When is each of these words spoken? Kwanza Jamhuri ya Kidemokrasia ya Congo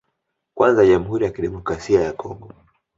Kwanza 0.55 0.85
Jamhuri 0.89 1.23
ya 1.25 1.31
Kidemokrasia 1.33 2.01
ya 2.01 2.13
Congo 2.19 2.47